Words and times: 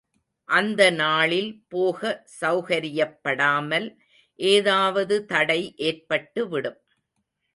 அந்த 0.49 0.81
நாளில் 0.91 1.51
போக 1.67 2.23
செளகரியப்படாமல் 2.39 3.87
ஏதாவது 4.39 5.17
தடை 5.25 5.61
ஏற்பட்டுவிடும். 5.77 6.79